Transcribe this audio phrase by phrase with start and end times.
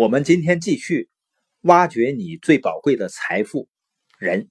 [0.00, 1.10] 我们今天继续
[1.60, 3.68] 挖掘你最宝贵的财富——
[4.18, 4.48] 人。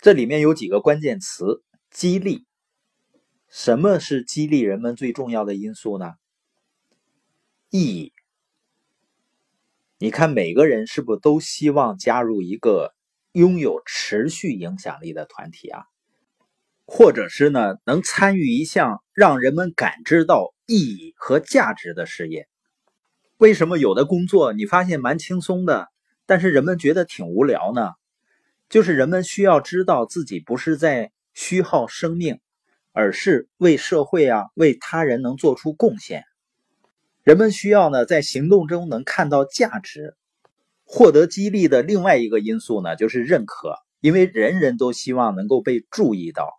[0.00, 2.46] 这里面有几个关键词：激励。
[3.48, 6.12] 什么是激励人们最重要的因素呢？
[7.68, 8.12] 意义。
[9.98, 12.94] 你看，每个人是不是都希望加入一个
[13.32, 15.82] 拥有持续影响力的团体啊？
[16.86, 22.48] 或者是呢，能参与一项让人们感知到意义和价值的事业？
[23.38, 25.88] 为什么有的工作你发现蛮轻松的，
[26.24, 27.90] 但是人们觉得挺无聊呢？
[28.68, 32.40] 就是人们需要知道自己不是在虚耗生命，
[32.92, 36.22] 而是为社会啊、为他人能做出贡献。
[37.22, 40.14] 人们需要呢，在行动中能看到价值。
[40.86, 46.52] 获得激励的另外一个因素呢，就是认可，因为人人都希望能够被注意到，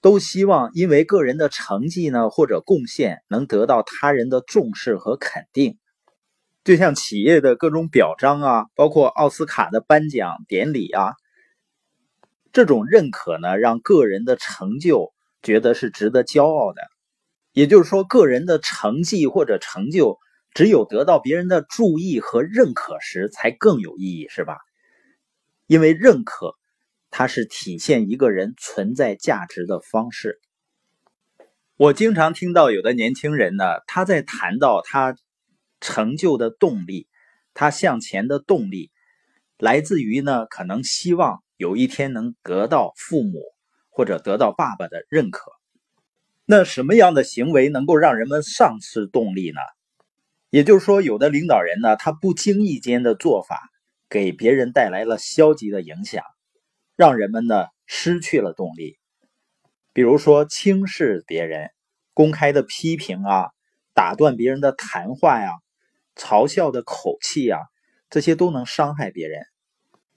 [0.00, 5.78] 都希望因为个人的成绩呢或者贡献能得到他人的重视和肯定。
[6.64, 11.12] 就像企业的各种表彰啊，包括奥斯卡的颁奖典礼啊，
[12.54, 15.12] 这种认可呢，让个人的成就
[15.42, 16.80] 觉得是值得骄傲的。
[17.52, 20.18] 也就是说，个人的成绩或者成就，
[20.54, 24.56] 只有得到别人的注意和认可时，才更有意义，是吧？
[25.66, 26.54] 因为认可，
[27.10, 30.40] 它是体现一个人存在价值的方式。
[31.76, 35.14] 我经常听到有的年轻人呢，他在谈到他。
[35.84, 37.08] 成就的动力，
[37.52, 38.90] 他向前的动力，
[39.58, 43.42] 来自于呢，可能希望有一天能得到父母
[43.90, 45.52] 或者得到爸爸的认可。
[46.46, 49.60] 那什么样的行为能够让人们丧失动力呢？
[50.48, 53.60] 也就是说，有的领导人呢，他不经意间的做法，
[54.08, 56.24] 给别人带来了消极的影响，
[56.96, 58.96] 让人们呢失去了动力。
[59.92, 61.70] 比如说轻视别人，
[62.14, 63.50] 公开的批评啊，
[63.92, 65.50] 打断别人的谈话呀。
[66.16, 67.58] 嘲笑的口气呀，
[68.10, 69.42] 这些都能伤害别人。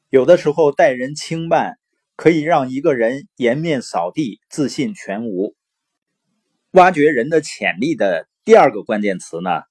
[0.09, 1.77] 有的时候待人轻慢，
[2.15, 5.55] 可以让一个人颜面扫地、自信全无。
[6.71, 9.63] 挖掘人的潜力的第二个关键词呢，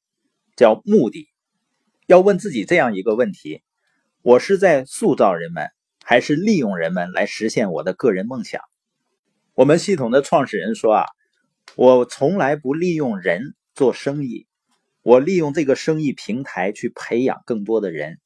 [0.57, 1.29] 叫目的。
[2.07, 3.63] 要问自己这样一个问题：
[4.23, 5.69] 我是在塑造人们，
[6.05, 8.61] 还是利用人们来实现我的个人梦想？
[9.55, 11.07] 我们系统的创始人说啊，
[11.77, 14.46] 我从来不利用人做生意。
[15.07, 18.19] 我利用这个生意平台去培养更多的人，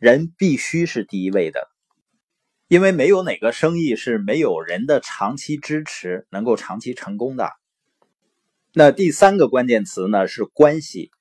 [0.00, 1.68] 人必须是第一位的，
[2.66, 7.52] 因为没有哪个生意是没有人的长期支持能够长期成功的。
[8.72, 11.12] 那第三个关键词呢是关系，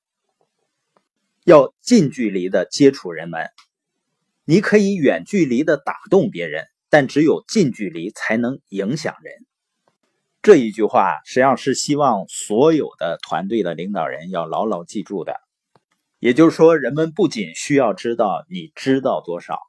[1.46, 3.52] 要近距离的接触人们，
[4.46, 9.46] 你可以远距离的打动别人，但只有近距离才能影响人。
[10.42, 15.36] 这一句话实际上是希望所有的团队的领导人要牢牢记住的。
[16.20, 19.60] 也就是说，人们不仅需要知道你知道多少，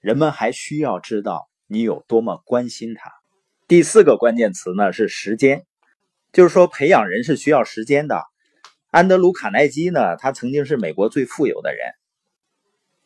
[0.00, 3.12] 人们还需要知道你有多么关心他。
[3.68, 5.66] 第四个关键词呢是时间，
[6.32, 8.22] 就是说培养人是需要时间的。
[8.90, 11.92] 安德鲁·卡耐基呢，他曾经是美国最富有的人，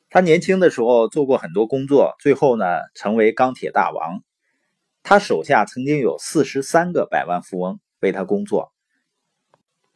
[0.08, 2.64] 他年轻的时候做过很多工作，最后呢
[2.94, 4.22] 成为钢铁大王。
[5.08, 8.74] 他手下曾经有四十三个百万富翁为他工作，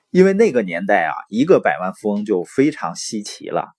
[0.09, 3.75] 因为那个年代啊，一个百万富翁就非常稀奇了。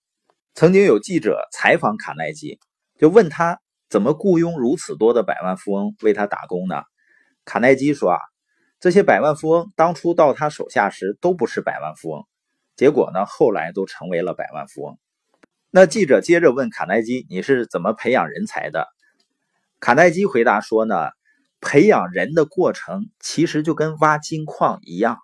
[0.54, 2.60] 曾经有记者采访卡耐基，
[3.00, 6.84] 就问他怎么雇佣如此多的百万富翁为他打工呢？
[7.44, 8.18] 卡耐基说啊，
[8.78, 12.24] 这些百万富翁当初到他手下时都不是百万富翁，
[12.76, 14.96] 结果呢，后来都成为了百万富翁。
[15.72, 18.86] 那记者接着问卡耐基，你是怎么培养人才的？
[19.80, 21.10] 卡耐基回答说呢。
[21.64, 25.18] 培养人的过程其实就跟挖金矿一样，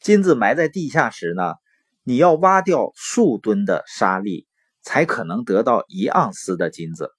[0.00, 1.54] 金子埋在地下时呢，
[2.02, 4.48] 你要挖掉数吨的沙粒，
[4.82, 7.12] 才可能得到一盎司的金子。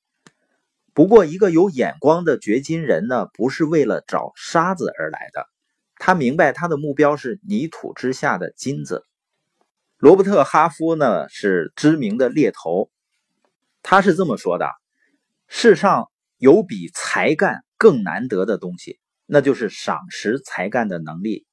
[0.94, 5.48] 不过，一个有眼光的掘金人呢，不是为了找沙子而来的，
[5.96, 9.06] 他明白他的目标是泥土之下的金子。
[9.98, 12.92] 罗伯特·哈夫呢是知名的猎头，
[13.82, 14.70] 他是这么说的：
[15.48, 17.64] 世上有比才干。
[17.80, 21.48] 更难得的东西，那就是赏识才干的能力。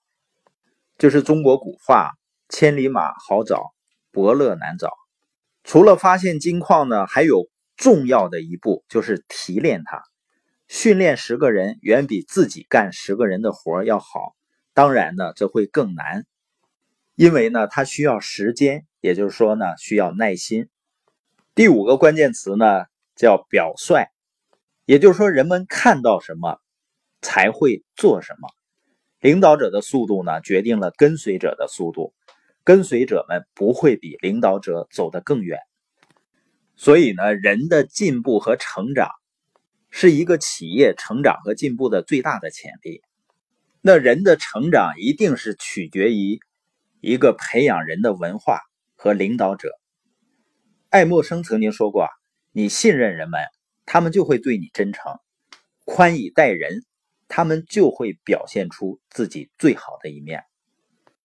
[0.99, 2.11] 就是中国古话
[2.51, 3.73] “千里马好找，
[4.11, 4.93] 伯乐难找”。
[5.63, 10.03] 除了发现金矿呢，还有重要的一步就是提炼它。
[10.69, 14.35] 训练十个人远比自己干十个人的活要好。
[14.75, 16.25] 当然呢，这会更难，
[17.15, 20.69] 因为呢，它需要时间，也就是说呢，需要耐心。
[21.55, 22.85] 第五个关键词呢，
[23.15, 24.09] 叫表率。
[24.87, 26.59] 也就是说，人们看到什么，
[27.21, 28.49] 才会做什么。
[29.21, 32.15] 领导者的速度呢，决定了跟随者的速度。
[32.63, 35.61] 跟随者们不会比领导者走得更远。
[36.75, 39.09] 所以呢，人的进步和成长
[39.89, 43.03] 是一个企业成长和进步的最大的潜力。
[43.83, 46.41] 那人的成长一定是取决于
[47.01, 48.61] 一个培养人的文化
[48.97, 49.71] 和领导者。
[50.91, 52.09] 爱默生曾经说过：“，
[52.51, 53.41] 你信任人们，
[53.87, 55.15] 他们就会对你真诚；
[55.85, 56.85] 宽以待人，
[57.29, 60.45] 他们就会表现出自己最好的一面。”